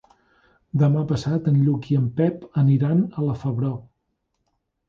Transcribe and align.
Demà 0.83 1.03
passat 1.11 1.49
en 1.51 1.59
Lluc 1.67 1.85
i 1.95 1.97
en 1.99 2.07
Pep 2.21 2.49
aniran 2.63 3.05
a 3.21 3.27
la 3.29 3.39
Febró. 3.45 3.73